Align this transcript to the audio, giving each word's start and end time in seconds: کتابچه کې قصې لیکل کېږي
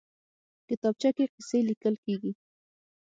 کتابچه 0.67 1.09
کې 1.17 1.25
قصې 1.33 1.59
لیکل 1.69 1.95
کېږي 2.03 2.31